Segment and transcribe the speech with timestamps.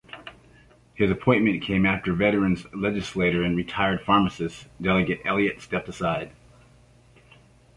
[0.95, 6.31] His appointment came after veteran legislator and retired pharmacist, Delegate Elliott stepped aside.